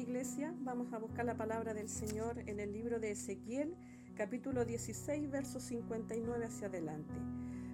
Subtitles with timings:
[0.00, 3.76] iglesia, vamos a buscar la palabra del Señor en el libro de Ezequiel,
[4.16, 7.12] capítulo 16, versos 59 hacia adelante.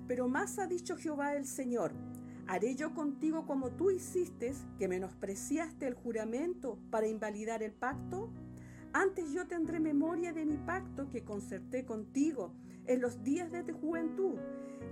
[0.08, 1.92] Pero más ha dicho Jehová el Señor,
[2.48, 8.30] haré yo contigo como tú hiciste, que menospreciaste el juramento para invalidar el pacto.
[8.92, 12.52] Antes yo tendré memoria de mi pacto que concerté contigo
[12.86, 14.34] en los días de tu juventud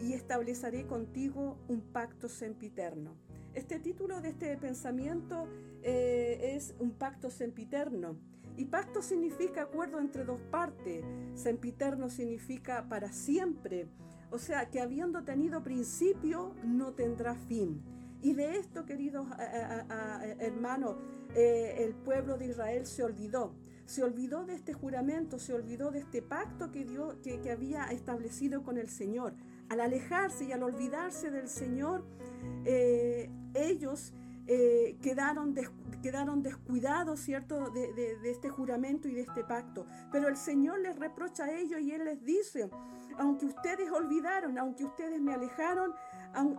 [0.01, 3.24] y estableceré contigo un pacto sempiterno.
[3.55, 5.47] Este título de este pensamiento
[5.83, 8.19] eh, es un pacto sempiterno.
[8.57, 11.05] Y pacto significa acuerdo entre dos partes.
[11.35, 13.87] Sempiterno significa para siempre.
[14.33, 17.81] O sea, que habiendo tenido principio, no tendrá fin.
[18.23, 19.27] Y de esto, queridos
[20.41, 20.97] hermanos,
[21.37, 23.55] eh, el pueblo de Israel se olvidó.
[23.87, 28.65] Se olvidó de este juramento, se olvidó de este pacto que, dio, que había establecido
[28.65, 29.35] con el Señor.
[29.69, 32.05] Al alejarse y al olvidarse del Señor,
[32.65, 34.13] eh, ellos
[34.47, 35.55] eh, quedaron,
[36.03, 39.87] quedaron descuidados, ¿cierto?, de, este juramento y de este pacto.
[40.13, 42.69] Pero el Señor les reprocha a ellos y Él les dice,
[43.19, 45.95] aunque ustedes olvidaron, aunque ustedes me alejaron,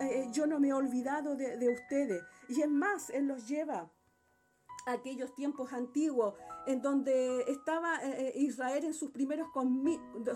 [0.02, 2.24] eh, yo no me he olvidado de, de ustedes.
[2.50, 3.88] Y es más, Él los lleva
[4.86, 6.36] aquellos tiempos antiguos
[6.68, 9.48] en donde estaba eh, eh, Israel en sus primeros,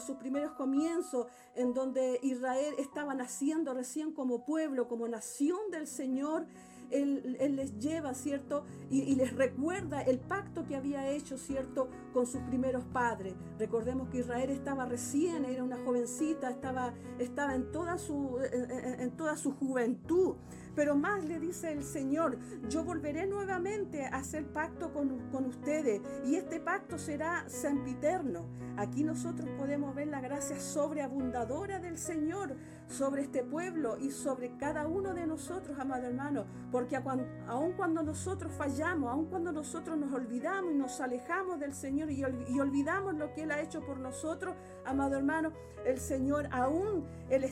[0.06, 6.46] sus primeros comienzos, en donde Israel estaba naciendo recién como pueblo, como nación del Señor.
[6.92, 8.64] Él, les lleva, ¿cierto?
[8.90, 11.90] Y, les recuerda el pacto que había hecho, ¿cierto?
[12.14, 13.36] Con sus primeros padres.
[13.58, 19.38] Recordemos que Israel estaba recién, era una jovencita, estaba, estaba en, toda su, en toda
[19.38, 20.36] su juventud.
[20.76, 22.38] Pero más le dice el Señor,
[22.70, 25.79] yo volveré nuevamente a hacer pacto con, con ustedes
[26.26, 28.46] y este pacto será sempiterno.
[28.78, 32.56] Aquí nosotros podemos ver la gracia sobreabundadora del Señor
[32.88, 38.52] sobre este pueblo y sobre cada uno de nosotros, amado hermano, porque aun cuando nosotros
[38.54, 42.24] fallamos, aun cuando nosotros nos olvidamos y nos alejamos del Señor y,
[42.60, 44.56] olvidamos lo que Él ha hecho por nosotros,
[44.86, 45.52] amado hermano,
[45.86, 47.44] el Señor aún Él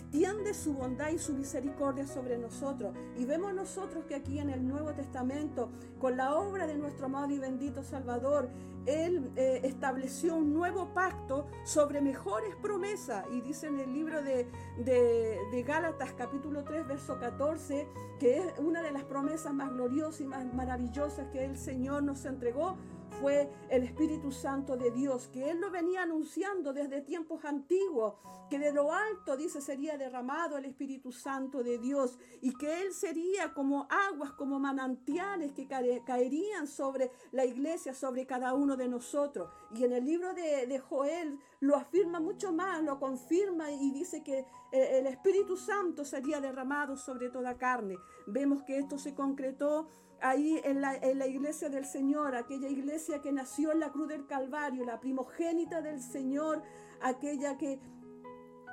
[0.53, 2.95] su bondad y su misericordia sobre nosotros.
[3.17, 5.69] Y vemos nosotros que aquí en el Nuevo Testamento,
[5.99, 8.49] con la obra de nuestro amado y bendito Salvador,
[8.85, 13.25] Él eh, estableció un nuevo pacto sobre mejores promesas.
[13.31, 14.47] Y dice en el libro de,
[14.77, 17.87] de Gálatas capítulo 3, verso 14,
[18.19, 22.25] que es una de las promesas más gloriosas y más maravillosas que el Señor nos
[22.25, 22.77] entregó
[23.19, 28.15] fue el Espíritu Santo de Dios, que Él lo venía anunciando desde tiempos antiguos,
[28.49, 32.93] que de lo alto, dice, sería derramado el Espíritu Santo de Dios y que Él
[32.93, 39.49] sería como aguas, como manantiales que caerían sobre la iglesia, sobre cada uno de nosotros.
[39.75, 44.23] Y en el libro de, de Joel lo afirma mucho más, lo confirma y dice
[44.23, 47.97] que eh, el Espíritu Santo sería derramado sobre toda carne.
[48.27, 49.87] Vemos que esto se concretó
[50.21, 54.07] ahí en la, en la, iglesia del Señor, aquella iglesia que nació en la cruz
[54.07, 56.63] del Calvario, la primogénita del Señor,
[57.01, 57.79] aquella que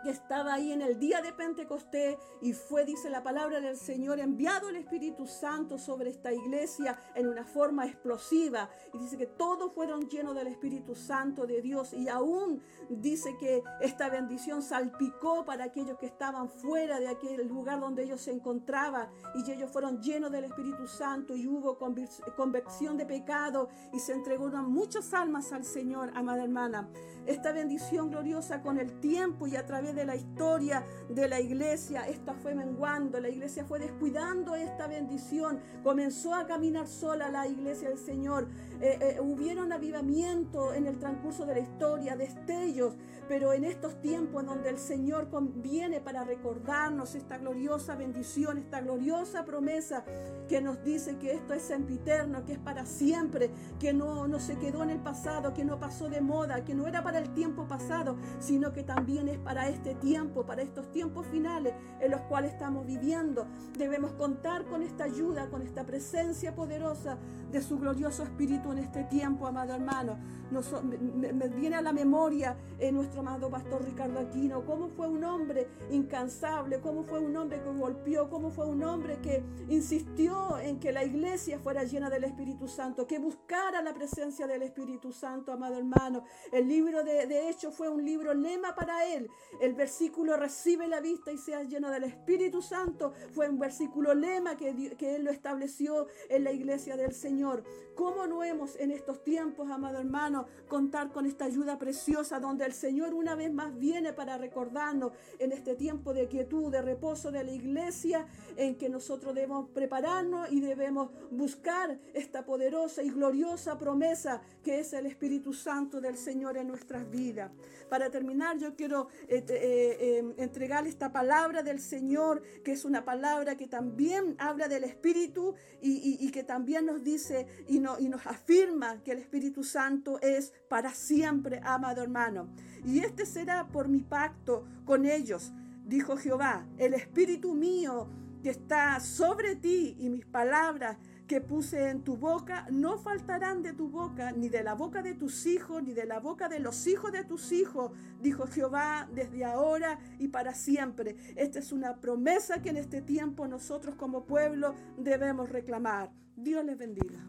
[0.04, 4.20] que estaba ahí en el día de Pentecostés y fue, dice la palabra del Señor,
[4.20, 8.68] enviado el Espíritu Santo sobre esta iglesia en una forma explosiva.
[8.92, 13.62] Y dice que todos fueron llenos del Espíritu Santo de Dios y aún dice que
[13.80, 19.08] esta bendición salpicó para aquellos que estaban fuera de aquel lugar donde ellos se encontraban
[19.34, 24.34] y ellos fueron llenos del Espíritu Santo y hubo convicción de pecado y se entregaron
[24.70, 26.88] muchas almas al Señor, amada hermana.
[27.26, 32.08] Esta bendición gloriosa con el tiempo y a través de la historia de la iglesia,
[32.08, 37.88] esta fue menguando, la iglesia fue descuidando esta bendición, comenzó a caminar sola la iglesia
[37.88, 38.48] del Señor,
[38.80, 42.96] eh, eh, hubieron avivamiento en el transcurso de la historia, destellos,
[43.28, 49.44] pero en estos tiempos donde el Señor conviene para recordarnos esta gloriosa bendición, esta gloriosa
[49.44, 50.04] promesa
[50.48, 54.58] que nos dice que esto es sempiterno, que es para siempre, que no, no se
[54.58, 57.66] quedó en el pasado, que no pasó de moda, que no era para el tiempo
[57.66, 62.52] pasado, sino que también es para este tiempo, para estos tiempos finales en los cuales
[62.52, 63.46] estamos viviendo.
[63.76, 67.18] Debemos contar con esta ayuda, con esta presencia poderosa
[67.52, 70.18] de su glorioso Espíritu en este tiempo, amado hermano.
[70.50, 75.68] me, viene a la memoria eh, nuestro amado pastor Ricardo Aquino, cómo fue un hombre
[75.90, 80.92] incansable, cómo fue un hombre que golpeó, cómo fue un hombre que insistió en que
[80.92, 85.76] la iglesia fuera llena del Espíritu Santo, que buscara la presencia del Espíritu Santo, amado
[85.76, 86.24] hermano.
[86.52, 89.28] El libro de, de Hechos fue un libro lema para él.
[89.60, 94.56] El versículo recibe la vista y seas lleno del Espíritu Santo fue un versículo lema
[94.56, 97.64] que, que Él lo estableció en la iglesia del Señor.
[97.94, 102.72] ¿Cómo no hemos en estos tiempos, amado hermano, contar con esta ayuda preciosa donde el
[102.72, 107.44] Señor una vez más viene para recordarnos en este tiempo de quietud, de reposo de
[107.44, 108.26] la iglesia,
[108.56, 114.92] en que nosotros debemos prepararnos y debemos buscar esta poderosa y gloriosa promesa que es
[114.92, 117.50] el Espíritu Santo del Señor en nuestras vidas.
[117.88, 123.04] Para terminar, yo quiero eh, eh, em, entregar esta palabra del Señor, que es una
[123.04, 129.02] palabra que también habla del Espíritu y, que también nos dice y, y nos afirma
[129.02, 132.48] que el Espíritu Santo es para siempre, amado hermano.
[132.84, 135.52] Y este será por mi pacto con ellos,
[135.86, 138.08] dijo Jehová, el Espíritu mío
[138.42, 143.72] que está sobre ti y mis palabras que puse en tu boca no faltarán de
[143.72, 146.86] tu boca, ni de la boca de tus hijos, ni de la boca de los
[146.86, 151.16] hijos de tus hijos, dijo Jehová desde ahora y para siempre.
[151.36, 156.10] Esta es una promesa que en este tiempo nosotros como pueblo debemos reclamar.
[156.36, 157.24] Dios les bendiga.